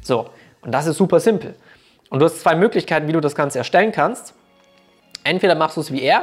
So, 0.00 0.30
und 0.62 0.72
das 0.72 0.86
ist 0.86 0.96
super 0.96 1.20
simpel. 1.20 1.54
Und 2.08 2.20
du 2.20 2.24
hast 2.24 2.40
zwei 2.40 2.54
Möglichkeiten, 2.54 3.06
wie 3.06 3.12
du 3.12 3.20
das 3.20 3.34
Ganze 3.34 3.58
erstellen 3.58 3.92
kannst. 3.92 4.32
Entweder 5.24 5.54
machst 5.56 5.76
du 5.76 5.82
es 5.82 5.92
wie 5.92 6.02
er 6.02 6.22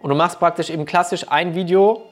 und 0.00 0.10
du 0.10 0.16
machst 0.16 0.38
praktisch 0.38 0.68
eben 0.68 0.84
klassisch 0.84 1.26
ein 1.28 1.54
Video, 1.54 2.02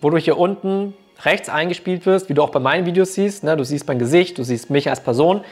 wo 0.00 0.10
du 0.10 0.16
hier 0.16 0.38
unten 0.38 0.94
rechts 1.22 1.48
eingespielt 1.48 2.04
wirst, 2.04 2.28
wie 2.28 2.34
du 2.34 2.42
auch 2.42 2.50
bei 2.50 2.58
meinen 2.58 2.84
Videos 2.84 3.14
siehst. 3.14 3.44
Ne? 3.44 3.56
Du 3.56 3.64
siehst 3.64 3.86
mein 3.86 4.00
Gesicht, 4.00 4.38
du 4.38 4.42
siehst 4.42 4.70
mich 4.70 4.90
als 4.90 5.00
Person. 5.00 5.44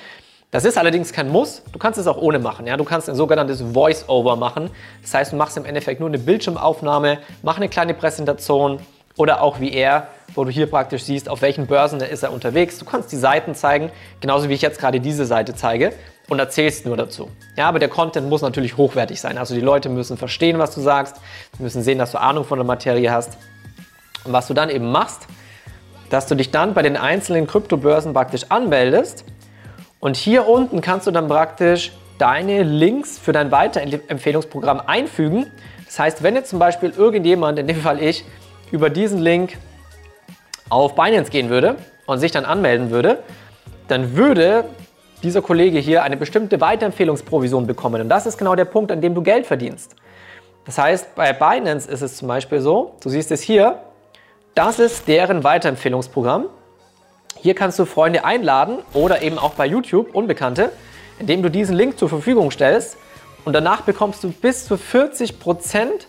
Das 0.52 0.66
ist 0.66 0.76
allerdings 0.76 1.14
kein 1.14 1.30
Muss. 1.30 1.62
Du 1.72 1.78
kannst 1.78 1.98
es 1.98 2.06
auch 2.06 2.18
ohne 2.18 2.38
machen. 2.38 2.66
Ja? 2.66 2.76
Du 2.76 2.84
kannst 2.84 3.08
ein 3.08 3.14
sogenanntes 3.14 3.62
Voice-Over 3.62 4.36
machen. 4.36 4.68
Das 5.00 5.14
heißt, 5.14 5.32
du 5.32 5.36
machst 5.36 5.56
im 5.56 5.64
Endeffekt 5.64 5.98
nur 5.98 6.10
eine 6.10 6.18
Bildschirmaufnahme, 6.18 7.20
mach 7.42 7.56
eine 7.56 7.70
kleine 7.70 7.94
Präsentation 7.94 8.78
oder 9.16 9.40
auch 9.40 9.60
wie 9.60 9.72
er, 9.72 10.08
wo 10.34 10.44
du 10.44 10.50
hier 10.50 10.66
praktisch 10.66 11.04
siehst, 11.04 11.30
auf 11.30 11.40
welchen 11.40 11.66
Börsen 11.66 12.00
ist 12.00 12.22
er 12.22 12.34
unterwegs. 12.34 12.78
Du 12.78 12.84
kannst 12.84 13.10
die 13.12 13.16
Seiten 13.16 13.54
zeigen, 13.54 13.90
genauso 14.20 14.50
wie 14.50 14.52
ich 14.52 14.60
jetzt 14.60 14.78
gerade 14.78 15.00
diese 15.00 15.24
Seite 15.24 15.54
zeige 15.54 15.94
und 16.28 16.38
erzählst 16.38 16.84
nur 16.84 16.98
dazu. 16.98 17.30
Ja, 17.56 17.66
aber 17.66 17.78
der 17.78 17.88
Content 17.88 18.28
muss 18.28 18.42
natürlich 18.42 18.76
hochwertig 18.76 19.22
sein. 19.22 19.38
Also 19.38 19.54
die 19.54 19.62
Leute 19.62 19.88
müssen 19.88 20.18
verstehen, 20.18 20.58
was 20.58 20.74
du 20.74 20.82
sagst, 20.82 21.16
müssen 21.60 21.82
sehen, 21.82 21.96
dass 21.98 22.12
du 22.12 22.20
Ahnung 22.20 22.44
von 22.44 22.58
der 22.58 22.66
Materie 22.66 23.10
hast. 23.10 23.38
Und 24.24 24.34
was 24.34 24.48
du 24.48 24.54
dann 24.54 24.68
eben 24.68 24.92
machst, 24.92 25.28
dass 26.10 26.26
du 26.26 26.34
dich 26.34 26.50
dann 26.50 26.74
bei 26.74 26.82
den 26.82 26.98
einzelnen 26.98 27.46
Kryptobörsen 27.46 28.12
praktisch 28.12 28.44
anmeldest 28.50 29.24
und 30.02 30.16
hier 30.16 30.48
unten 30.48 30.80
kannst 30.80 31.06
du 31.06 31.12
dann 31.12 31.28
praktisch 31.28 31.92
deine 32.18 32.64
Links 32.64 33.20
für 33.20 33.32
dein 33.32 33.52
Weiterempfehlungsprogramm 33.52 34.80
einfügen. 34.84 35.46
Das 35.86 36.00
heißt, 36.00 36.22
wenn 36.24 36.34
jetzt 36.34 36.50
zum 36.50 36.58
Beispiel 36.58 36.92
irgendjemand, 36.96 37.56
in 37.60 37.68
dem 37.68 37.80
Fall 37.80 38.02
ich, 38.02 38.24
über 38.72 38.90
diesen 38.90 39.20
Link 39.20 39.56
auf 40.68 40.96
Binance 40.96 41.30
gehen 41.30 41.50
würde 41.50 41.76
und 42.06 42.18
sich 42.18 42.32
dann 42.32 42.44
anmelden 42.44 42.90
würde, 42.90 43.22
dann 43.86 44.16
würde 44.16 44.64
dieser 45.22 45.40
Kollege 45.40 45.78
hier 45.78 46.02
eine 46.02 46.16
bestimmte 46.16 46.60
Weiterempfehlungsprovision 46.60 47.68
bekommen. 47.68 48.02
Und 48.02 48.08
das 48.08 48.26
ist 48.26 48.36
genau 48.38 48.56
der 48.56 48.64
Punkt, 48.64 48.90
an 48.90 49.00
dem 49.00 49.14
du 49.14 49.22
Geld 49.22 49.46
verdienst. 49.46 49.94
Das 50.64 50.78
heißt, 50.78 51.14
bei 51.14 51.32
Binance 51.32 51.88
ist 51.88 52.02
es 52.02 52.16
zum 52.16 52.26
Beispiel 52.26 52.60
so, 52.60 52.96
du 53.00 53.08
siehst 53.08 53.30
es 53.30 53.40
hier, 53.40 53.78
das 54.56 54.80
ist 54.80 55.06
deren 55.06 55.44
Weiterempfehlungsprogramm. 55.44 56.46
Hier 57.42 57.56
kannst 57.56 57.76
du 57.80 57.86
Freunde 57.86 58.24
einladen 58.24 58.78
oder 58.94 59.20
eben 59.22 59.36
auch 59.36 59.54
bei 59.54 59.66
YouTube 59.66 60.14
Unbekannte, 60.14 60.70
indem 61.18 61.42
du 61.42 61.50
diesen 61.50 61.74
Link 61.74 61.98
zur 61.98 62.08
Verfügung 62.08 62.52
stellst 62.52 62.96
und 63.44 63.52
danach 63.52 63.80
bekommst 63.80 64.22
du 64.22 64.30
bis 64.30 64.64
zu 64.64 64.76
40 64.76 65.40
Prozent 65.40 66.06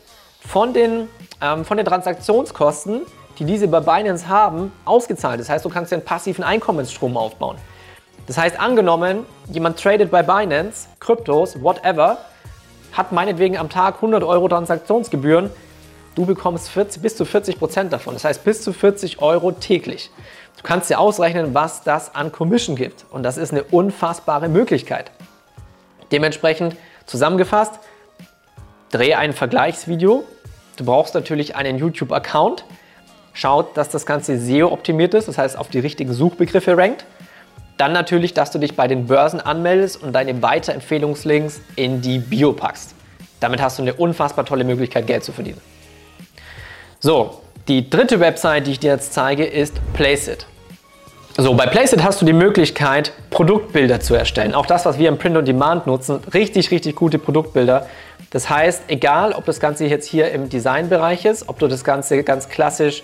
von 0.48 0.74
den, 0.74 1.10
ähm, 1.42 1.66
von 1.66 1.78
den 1.78 1.88
Transaktionskosten, 1.88 3.02
die 3.40 3.46
diese 3.46 3.68
bei 3.68 3.80
Binance 3.80 4.28
haben, 4.28 4.72
ausgezahlt. 4.86 5.40
Das 5.40 5.50
heißt, 5.50 5.66
du 5.66 5.70
kannst 5.70 5.92
dir 5.92 5.96
einen 5.96 6.06
passiven 6.06 6.44
Einkommensstrom 6.44 7.18
aufbauen. 7.18 7.58
Das 8.28 8.38
heißt, 8.38 8.60
angenommen, 8.60 9.26
jemand 9.50 9.82
tradet 9.82 10.12
bei 10.12 10.22
Binance, 10.22 10.88
Kryptos, 11.00 11.64
whatever, 11.64 12.20
hat 12.92 13.12
meinetwegen 13.12 13.58
am 13.58 13.70
Tag 13.70 13.96
100 13.96 14.24
Euro 14.24 14.48
Transaktionsgebühren, 14.50 15.50
du 16.16 16.26
bekommst 16.26 16.70
40, 16.70 17.02
bis 17.02 17.18
zu 17.18 17.26
40 17.26 17.60
Prozent 17.60 17.94
davon. 17.94 18.14
Das 18.14 18.24
heißt, 18.24 18.44
bis 18.44 18.62
zu 18.62 18.74
40 18.74 19.22
Euro 19.22 19.52
täglich. 19.52 20.12
Du 20.58 20.64
kannst 20.64 20.90
dir 20.90 21.00
ausrechnen, 21.00 21.54
was 21.54 21.84
das 21.84 22.16
an 22.16 22.32
Commission 22.32 22.76
gibt. 22.76 23.06
Und 23.12 23.24
das 23.24 23.38
ist 23.38 23.52
eine 23.52 23.64
unfassbare 23.64 24.50
Möglichkeit. 24.50 25.12
Dementsprechend 26.12 26.76
zusammengefasst, 27.06 27.80
drehe 28.92 29.18
ein 29.18 29.34
Vergleichsvideo. 29.34 30.24
Du 30.78 30.86
brauchst 30.86 31.16
natürlich 31.16 31.56
einen 31.56 31.78
YouTube-Account. 31.78 32.66
Schaut, 33.34 33.76
dass 33.78 33.90
das 33.90 34.06
Ganze 34.06 34.40
SEO 34.40 34.72
optimiert 34.72 35.16
ist, 35.16 35.28
das 35.28 35.40
heißt 35.40 35.58
auf 35.58 35.70
die 35.70 35.80
richtigen 35.80 36.14
Suchbegriffe 36.14 36.78
rankt. 36.78 37.06
Dann 37.78 37.92
natürlich, 37.92 38.36
dass 38.36 38.52
du 38.52 38.60
dich 38.60 38.76
bei 38.76 38.88
den 38.88 39.08
Börsen 39.08 39.42
anmeldest 39.42 40.04
und 40.04 40.14
deine 40.14 40.40
Weiterempfehlungslinks 40.44 41.62
in 41.76 42.02
die 42.02 42.20
Bio 42.20 42.54
packst. 42.54 42.94
Damit 43.40 43.62
hast 43.62 43.80
du 43.80 43.82
eine 43.82 43.96
unfassbar 43.96 44.46
tolle 44.46 44.64
Möglichkeit, 44.64 45.08
Geld 45.08 45.24
zu 45.24 45.32
verdienen. 45.32 45.60
So, 47.06 47.42
die 47.68 47.90
dritte 47.90 48.22
Website, 48.22 48.66
die 48.66 48.72
ich 48.72 48.80
dir 48.80 48.92
jetzt 48.92 49.14
zeige, 49.14 49.44
ist 49.44 49.76
Placeit. 49.92 50.46
So, 51.36 51.54
bei 51.54 51.66
Placeit 51.66 52.02
hast 52.02 52.22
du 52.22 52.26
die 52.26 52.32
Möglichkeit, 52.32 53.12
Produktbilder 53.30 54.00
zu 54.00 54.16
erstellen. 54.16 54.56
Auch 54.56 54.66
das, 54.66 54.86
was 54.86 54.98
wir 54.98 55.10
im 55.10 55.18
Print 55.18 55.36
on 55.36 55.44
Demand 55.44 55.86
nutzen, 55.86 56.22
richtig, 56.34 56.72
richtig 56.72 56.96
gute 56.96 57.20
Produktbilder. 57.20 57.88
Das 58.30 58.50
heißt, 58.50 58.84
egal, 58.88 59.34
ob 59.34 59.44
das 59.44 59.60
Ganze 59.60 59.86
jetzt 59.86 60.08
hier 60.08 60.32
im 60.32 60.48
Designbereich 60.48 61.26
ist, 61.26 61.50
ob 61.50 61.60
du 61.60 61.68
das 61.68 61.84
Ganze 61.84 62.24
ganz 62.24 62.48
klassisch 62.48 63.04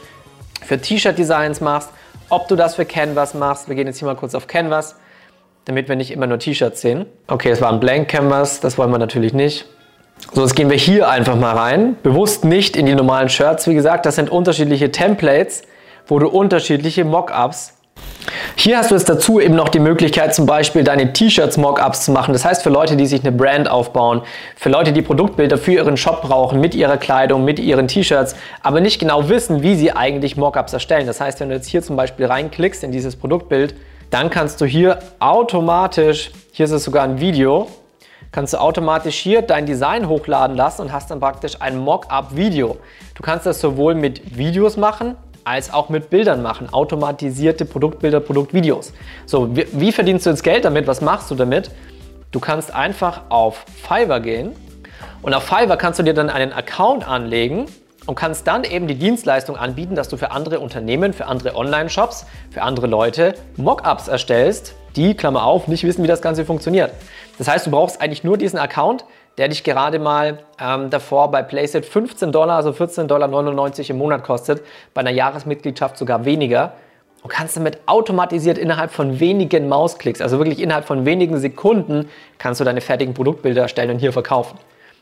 für 0.65 0.79
T-Shirt-Designs 0.79 1.59
machst, 1.59 1.89
ob 2.29 2.47
du 2.47 2.55
das 2.55 2.75
für 2.75 2.85
Canvas 2.85 3.33
machst. 3.33 3.67
Wir 3.67 3.75
gehen 3.75 3.87
jetzt 3.87 3.99
hier 3.99 4.07
mal 4.07 4.15
kurz 4.15 4.33
auf 4.33 4.47
Canvas. 4.47 4.95
damit 5.65 5.89
wir 5.89 5.97
nicht 5.97 6.11
immer 6.11 6.25
nur 6.25 6.39
T-Shirts 6.39 6.79
sehen. 6.79 7.05
Okay, 7.27 7.51
es 7.51 7.59
war 7.59 7.69
ein 7.69 7.81
Blank 7.81 8.07
Canvas, 8.07 8.61
das 8.61 8.77
wollen 8.77 8.91
wir 8.91 8.97
natürlich 8.97 9.33
nicht. 9.33 9.65
So, 10.33 10.43
jetzt 10.43 10.55
gehen 10.55 10.69
wir 10.69 10.77
hier 10.77 11.09
einfach 11.09 11.36
mal 11.36 11.55
rein. 11.55 11.95
Bewusst 12.03 12.45
nicht 12.45 12.77
in 12.77 12.86
die 12.86 12.95
normalen 12.95 13.29
Shirts. 13.29 13.67
Wie 13.67 13.74
gesagt, 13.74 14.05
das 14.05 14.15
sind 14.15 14.29
unterschiedliche 14.29 14.91
Templates, 14.91 15.63
wo 16.07 16.19
du 16.19 16.27
unterschiedliche 16.27 17.03
Mockups 17.03 17.74
hier 18.55 18.77
hast 18.77 18.91
du 18.91 18.95
jetzt 18.95 19.07
dazu 19.07 19.39
eben 19.39 19.55
noch 19.55 19.69
die 19.69 19.79
Möglichkeit, 19.79 20.36
zum 20.36 20.45
Beispiel 20.45 20.83
deine 20.83 21.13
T-Shirts 21.13 21.57
Mockups 21.57 22.03
zu 22.03 22.12
machen. 22.12 22.33
Das 22.33 22.43
heißt, 22.43 22.62
für 22.62 22.69
Leute, 22.69 22.95
die 22.95 23.05
sich 23.05 23.21
eine 23.21 23.31
Brand 23.31 23.69
aufbauen, 23.69 24.21
für 24.55 24.69
Leute, 24.69 24.91
die 24.91 25.01
Produktbilder 25.01 25.57
für 25.57 25.74
ihren 25.74 25.98
Shop 25.98 26.21
brauchen, 26.21 26.59
mit 26.59 26.75
ihrer 26.75 26.98
Kleidung, 26.98 27.45
mit 27.45 27.59
ihren 27.59 27.88
T-Shirts, 27.88 28.36
aber 28.62 28.81
nicht 28.81 29.00
genau 29.00 29.29
wissen, 29.29 29.63
wie 29.63 29.75
sie 29.75 29.93
eigentlich 29.93 30.36
Mockups 30.36 30.74
erstellen. 30.74 31.07
Das 31.07 31.21
heißt, 31.21 31.39
wenn 31.39 31.50
du 31.50 31.55
jetzt 31.55 31.67
hier 31.67 31.81
zum 31.81 31.95
Beispiel 31.95 32.25
reinklickst 32.25 32.83
in 32.83 32.91
dieses 32.91 33.15
Produktbild, 33.15 33.75
dann 34.09 34.29
kannst 34.29 34.59
du 34.59 34.65
hier 34.65 35.00
automatisch, 35.19 36.31
hier 36.51 36.65
ist 36.65 36.71
es 36.71 36.83
sogar 36.83 37.03
ein 37.03 37.21
Video, 37.21 37.67
kannst 38.31 38.53
du 38.53 38.57
automatisch 38.57 39.17
hier 39.17 39.41
dein 39.41 39.65
Design 39.65 40.07
hochladen 40.07 40.55
lassen 40.55 40.83
und 40.83 40.91
hast 40.91 41.12
dann 41.12 41.19
praktisch 41.19 41.59
ein 41.59 41.77
Mockup-Video. 41.77 42.77
Du 43.15 43.24
kannst 43.24 43.45
das 43.45 43.59
sowohl 43.59 43.95
mit 43.95 44.38
Videos 44.38 44.77
machen, 44.77 45.15
als 45.43 45.74
auch 45.74 45.89
mit 45.89 46.09
Bildern 46.09 46.41
machen, 46.41 46.71
automatisierte 46.71 47.65
Produktbilder, 47.65 48.19
Produktvideos. 48.19 48.93
So, 49.25 49.55
wie, 49.55 49.65
wie 49.71 49.91
verdienst 49.91 50.25
du 50.25 50.29
jetzt 50.29 50.43
Geld 50.43 50.65
damit? 50.65 50.86
Was 50.86 51.01
machst 51.01 51.31
du 51.31 51.36
damit? 51.36 51.71
Du 52.31 52.39
kannst 52.39 52.74
einfach 52.74 53.21
auf 53.29 53.65
Fiverr 53.81 54.19
gehen 54.19 54.51
und 55.24 55.33
auf 55.33 55.43
Fiverr 55.43 55.77
kannst 55.77 55.98
du 56.00 56.03
dir 56.03 56.13
dann 56.13 56.29
einen 56.29 56.53
Account 56.53 57.07
anlegen 57.07 57.65
und 58.05 58.15
kannst 58.15 58.48
dann 58.48 58.63
eben 58.63 58.88
die 58.88 58.95
Dienstleistung 58.95 59.57
anbieten, 59.57 59.95
dass 59.95 60.09
du 60.09 60.17
für 60.17 60.31
andere 60.31 60.59
Unternehmen, 60.59 61.13
für 61.13 61.25
andere 61.25 61.55
Online-Shops, 61.55 62.25
für 62.51 62.62
andere 62.62 62.88
Leute 62.88 63.33
Mockups 63.57 64.07
erstellst, 64.07 64.75
die, 64.95 65.15
Klammer 65.15 65.43
auf, 65.43 65.67
nicht 65.67 65.83
wissen, 65.83 66.03
wie 66.03 66.07
das 66.07 66.21
Ganze 66.21 66.45
funktioniert. 66.45 66.91
Das 67.39 67.48
heißt, 67.48 67.65
du 67.65 67.72
brauchst 67.72 68.01
eigentlich 68.01 68.25
nur 68.25 68.38
diesen 68.38 68.60
Account, 68.60 69.05
der 69.38 69.48
dich 69.48 69.63
gerade 69.63 69.98
mal 69.98 70.39
ähm, 70.60 70.89
davor 70.89 71.31
bei 71.31 71.41
Placeit 71.41 71.86
15 71.86 72.34
Dollar, 72.34 72.58
also 72.58 72.72
14,99 72.72 73.08
Dollar 73.08 73.89
im 73.89 73.98
Monat 73.98 74.24
kostet, 74.24 74.62
bei 74.93 75.00
einer 75.00 75.10
Jahresmitgliedschaft 75.10 75.98
sogar 75.98 76.25
weniger. 76.25 76.74
Und 77.24 77.29
kannst 77.29 77.55
damit 77.55 77.79
automatisiert 77.86 78.58
innerhalb 78.58 78.91
von 78.91 79.19
wenigen 79.22 79.69
Mausklicks, 79.69 80.22
also 80.22 80.38
wirklich 80.38 80.60
innerhalb 80.60 80.86
von 80.86 81.05
wenigen 81.05 81.38
Sekunden, 81.38 82.10
kannst 82.38 82.60
du 82.60 82.65
deine 82.65 82.81
fertigen 82.81 83.13
Produktbilder 83.13 83.63
erstellen 83.63 83.91
und 83.91 84.00
hier 84.00 84.13
verkaufen. 84.13 84.58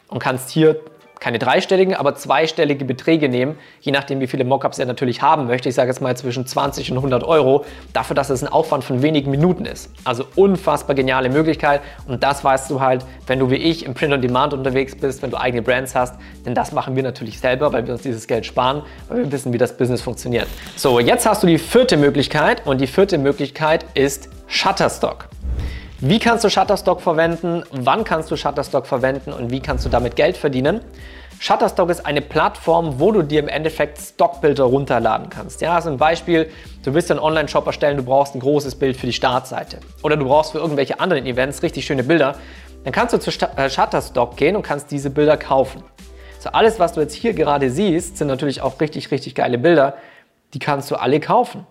Und 0.07 0.19
kannst 0.19 0.49
hier 0.51 0.79
keine 1.19 1.39
dreistelligen, 1.39 1.95
aber 1.95 2.15
zweistellige 2.15 2.85
Beträge 2.85 3.29
nehmen, 3.29 3.57
je 3.81 3.91
nachdem, 3.91 4.19
wie 4.19 4.27
viele 4.27 4.43
Mockups 4.43 4.79
er 4.79 4.85
natürlich 4.85 5.21
haben 5.21 5.47
möchte. 5.47 5.69
Ich 5.69 5.75
sage 5.75 5.89
jetzt 5.89 6.01
mal 6.01 6.15
zwischen 6.17 6.45
20 6.45 6.91
und 6.91 6.97
100 6.97 7.23
Euro, 7.23 7.65
dafür, 7.93 8.15
dass 8.15 8.29
es 8.29 8.43
ein 8.43 8.47
Aufwand 8.47 8.83
von 8.83 9.01
wenigen 9.01 9.31
Minuten 9.31 9.65
ist. 9.65 9.91
Also 10.03 10.25
unfassbar 10.35 10.95
geniale 10.95 11.29
Möglichkeit 11.29 11.81
und 12.07 12.23
das 12.23 12.43
weißt 12.43 12.69
du 12.69 12.81
halt, 12.81 13.05
wenn 13.25 13.39
du 13.39 13.49
wie 13.49 13.55
ich 13.55 13.85
im 13.85 13.93
Print 13.93 14.13
on 14.13 14.21
Demand 14.21 14.53
unterwegs 14.53 14.95
bist, 14.95 15.21
wenn 15.21 15.31
du 15.31 15.37
eigene 15.37 15.61
Brands 15.61 15.95
hast, 15.95 16.15
denn 16.45 16.53
das 16.53 16.71
machen 16.71 16.95
wir 16.95 17.03
natürlich 17.03 17.39
selber, 17.39 17.73
weil 17.73 17.85
wir 17.85 17.93
uns 17.93 18.03
dieses 18.03 18.27
Geld 18.27 18.45
sparen, 18.45 18.83
weil 19.09 19.19
wir 19.19 19.31
wissen, 19.31 19.53
wie 19.53 19.57
das 19.57 19.75
Business 19.75 20.01
funktioniert. 20.01 20.47
So, 20.75 20.99
jetzt 20.99 21.25
hast 21.25 21.43
du 21.43 21.47
die 21.47 21.57
vierte 21.57 21.97
Möglichkeit 21.97 22.65
und 22.65 22.81
die 22.81 22.87
vierte 22.87 23.17
Möglichkeit 23.17 23.85
ist 23.93 24.29
Shutterstock. 24.47 25.29
Wie 25.99 26.19
kannst 26.19 26.43
du 26.43 26.49
Shutterstock 26.51 27.01
verwenden? 27.01 27.63
Wann 27.71 28.03
kannst 28.03 28.29
du 28.29 28.35
Shutterstock 28.35 28.85
verwenden 28.85 29.33
und 29.33 29.49
wie 29.49 29.59
kannst 29.59 29.83
du 29.83 29.89
damit 29.89 30.15
Geld 30.15 30.37
verdienen? 30.37 30.81
Shutterstock 31.39 31.89
ist 31.89 32.05
eine 32.05 32.21
Plattform, 32.21 32.99
wo 32.99 33.11
du 33.11 33.23
dir 33.23 33.39
im 33.39 33.47
Endeffekt 33.47 33.97
Stockbilder 33.97 34.65
runterladen 34.65 35.31
kannst. 35.31 35.59
Ja, 35.61 35.73
also 35.73 35.89
ein 35.89 35.97
Beispiel, 35.97 36.51
du 36.83 36.93
willst 36.93 37.09
einen 37.09 37.19
Online-Shop 37.19 37.65
erstellen, 37.65 37.97
du 37.97 38.03
brauchst 38.03 38.35
ein 38.35 38.39
großes 38.41 38.75
Bild 38.75 38.95
für 38.95 39.07
die 39.07 39.13
Startseite 39.13 39.79
oder 40.03 40.17
du 40.17 40.25
brauchst 40.25 40.51
für 40.51 40.59
irgendwelche 40.59 40.99
anderen 40.99 41.25
Events 41.25 41.63
richtig 41.63 41.83
schöne 41.87 42.03
Bilder. 42.03 42.35
Dann 42.83 42.93
kannst 42.93 43.15
du 43.15 43.19
zu 43.19 43.31
äh, 43.31 43.67
Shutterstock 43.67 44.37
gehen 44.37 44.55
und 44.55 44.61
kannst 44.61 44.91
diese 44.91 45.09
Bilder 45.09 45.35
kaufen. 45.35 45.83
So 46.37 46.51
alles, 46.51 46.77
was 46.77 46.93
du 46.93 47.01
jetzt 47.01 47.15
hier 47.15 47.33
gerade 47.33 47.71
siehst, 47.71 48.17
sind 48.19 48.27
natürlich 48.27 48.61
auch 48.61 48.79
richtig, 48.79 49.09
richtig 49.09 49.33
geile 49.33 49.57
Bilder. 49.57 49.95
Die 50.53 50.59
kannst 50.59 50.91
du 50.91 50.95
alle 50.95 51.19
kaufen. 51.19 51.65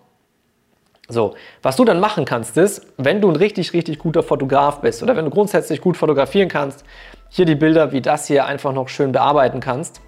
So, 1.09 1.35
was 1.61 1.77
du 1.77 1.85
dann 1.85 2.01
machen 2.01 2.25
kannst, 2.25 2.57
ist, 2.57 2.85
wenn 2.97 3.21
du 3.21 3.29
ein 3.29 3.37
richtig, 3.37 3.71
richtig 3.71 3.97
guter 3.97 4.23
Fotograf 4.23 4.81
bist 4.81 5.01
oder 5.01 5.15
wenn 5.15 5.23
du 5.23 5.31
grundsätzlich 5.31 5.79
gut 5.79 5.95
fotografieren 5.95 6.49
kannst, 6.49 6.83
hier 7.29 7.45
die 7.45 7.55
Bilder 7.55 7.93
wie 7.93 8.01
das 8.01 8.27
hier 8.27 8.45
einfach 8.45 8.73
noch 8.73 8.89
schön 8.89 9.13
bearbeiten 9.13 9.61
kannst, 9.61 10.01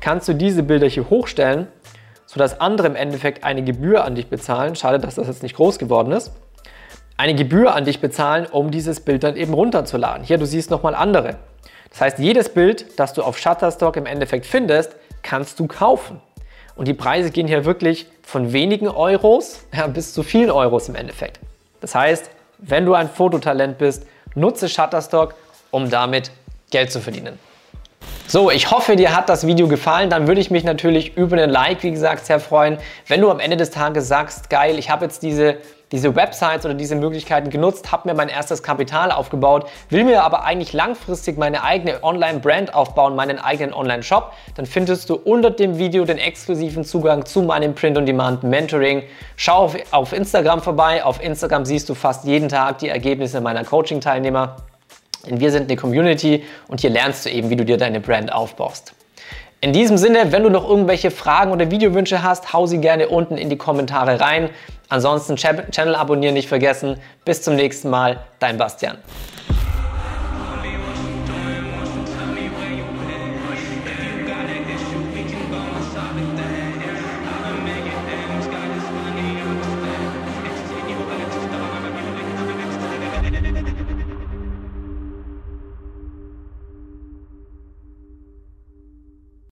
kannst 0.00 0.28
du 0.28 0.34
diese 0.34 0.62
Bilder 0.62 0.86
hier 0.86 1.08
hochstellen, 1.08 1.68
sodass 2.26 2.60
andere 2.60 2.88
im 2.88 2.96
Endeffekt 2.96 3.42
eine 3.42 3.64
Gebühr 3.64 4.04
an 4.04 4.14
dich 4.14 4.28
bezahlen. 4.28 4.76
Schade, 4.76 4.98
dass 4.98 5.14
das 5.14 5.28
jetzt 5.28 5.42
nicht 5.42 5.56
groß 5.56 5.78
geworden 5.78 6.12
ist. 6.12 6.32
Eine 7.16 7.34
Gebühr 7.34 7.74
an 7.74 7.84
dich 7.84 8.00
bezahlen, 8.00 8.46
um 8.50 8.70
dieses 8.70 9.00
Bild 9.00 9.24
dann 9.24 9.36
eben 9.36 9.54
runterzuladen. 9.54 10.24
Hier, 10.24 10.36
du 10.36 10.46
siehst 10.46 10.70
nochmal 10.70 10.94
andere. 10.94 11.36
Das 11.88 12.00
heißt, 12.00 12.18
jedes 12.18 12.48
Bild, 12.48 12.98
das 12.98 13.14
du 13.14 13.22
auf 13.22 13.38
Shutterstock 13.38 13.96
im 13.96 14.04
Endeffekt 14.04 14.44
findest, 14.44 14.96
kannst 15.22 15.58
du 15.60 15.68
kaufen. 15.68 16.20
Und 16.76 16.88
die 16.88 16.94
Preise 16.94 17.30
gehen 17.30 17.46
hier 17.46 17.64
wirklich 17.64 18.06
von 18.22 18.52
wenigen 18.52 18.88
Euros 18.88 19.60
ja, 19.74 19.86
bis 19.86 20.12
zu 20.12 20.22
vielen 20.22 20.50
Euros 20.50 20.88
im 20.88 20.96
Endeffekt. 20.96 21.38
Das 21.80 21.94
heißt, 21.94 22.30
wenn 22.58 22.86
du 22.86 22.94
ein 22.94 23.08
Fototalent 23.08 23.78
bist, 23.78 24.06
nutze 24.34 24.68
Shutterstock, 24.68 25.34
um 25.70 25.90
damit 25.90 26.30
Geld 26.70 26.90
zu 26.90 27.00
verdienen. 27.00 27.38
So, 28.26 28.50
ich 28.50 28.70
hoffe, 28.70 28.96
dir 28.96 29.14
hat 29.14 29.28
das 29.28 29.46
Video 29.46 29.68
gefallen. 29.68 30.08
Dann 30.08 30.26
würde 30.26 30.40
ich 30.40 30.50
mich 30.50 30.64
natürlich 30.64 31.16
über 31.16 31.36
einen 31.36 31.50
Like, 31.50 31.82
wie 31.82 31.90
gesagt, 31.90 32.24
sehr 32.24 32.40
freuen. 32.40 32.78
Wenn 33.06 33.20
du 33.20 33.30
am 33.30 33.38
Ende 33.38 33.56
des 33.56 33.70
Tages 33.70 34.08
sagst, 34.08 34.48
geil, 34.48 34.78
ich 34.78 34.88
habe 34.88 35.04
jetzt 35.04 35.22
diese, 35.22 35.58
diese 35.92 36.16
Websites 36.16 36.64
oder 36.64 36.74
diese 36.74 36.96
Möglichkeiten 36.96 37.50
genutzt, 37.50 37.92
habe 37.92 38.08
mir 38.08 38.14
mein 38.14 38.28
erstes 38.28 38.62
Kapital 38.62 39.12
aufgebaut, 39.12 39.68
will 39.90 40.04
mir 40.04 40.24
aber 40.24 40.44
eigentlich 40.44 40.72
langfristig 40.72 41.38
meine 41.38 41.62
eigene 41.62 42.02
Online-Brand 42.02 42.74
aufbauen, 42.74 43.14
meinen 43.14 43.38
eigenen 43.38 43.74
Online-Shop, 43.74 44.32
dann 44.56 44.66
findest 44.66 45.10
du 45.10 45.14
unter 45.14 45.50
dem 45.50 45.78
Video 45.78 46.04
den 46.04 46.18
exklusiven 46.18 46.84
Zugang 46.84 47.26
zu 47.26 47.42
meinem 47.42 47.74
Print-on-Demand-Mentoring. 47.74 49.02
Schau 49.36 49.56
auf, 49.56 49.76
auf 49.90 50.12
Instagram 50.12 50.62
vorbei. 50.62 51.04
Auf 51.04 51.22
Instagram 51.22 51.64
siehst 51.64 51.88
du 51.88 51.94
fast 51.94 52.24
jeden 52.24 52.48
Tag 52.48 52.78
die 52.78 52.88
Ergebnisse 52.88 53.40
meiner 53.40 53.64
Coaching-Teilnehmer. 53.64 54.56
Denn 55.26 55.40
wir 55.40 55.50
sind 55.50 55.64
eine 55.64 55.76
Community 55.76 56.44
und 56.68 56.80
hier 56.80 56.90
lernst 56.90 57.24
du 57.24 57.30
eben, 57.30 57.50
wie 57.50 57.56
du 57.56 57.64
dir 57.64 57.76
deine 57.76 58.00
Brand 58.00 58.32
aufbaust. 58.32 58.94
In 59.60 59.72
diesem 59.72 59.96
Sinne, 59.96 60.30
wenn 60.30 60.42
du 60.42 60.50
noch 60.50 60.68
irgendwelche 60.68 61.10
Fragen 61.10 61.50
oder 61.50 61.70
Videowünsche 61.70 62.22
hast, 62.22 62.52
hau 62.52 62.66
sie 62.66 62.82
gerne 62.82 63.08
unten 63.08 63.38
in 63.38 63.48
die 63.48 63.56
Kommentare 63.56 64.20
rein. 64.20 64.50
Ansonsten 64.88 65.36
Channel 65.36 65.94
abonnieren 65.94 66.34
nicht 66.34 66.48
vergessen. 66.48 67.00
Bis 67.24 67.42
zum 67.42 67.56
nächsten 67.56 67.90
Mal, 67.90 68.20
dein 68.38 68.58
Bastian. 68.58 68.98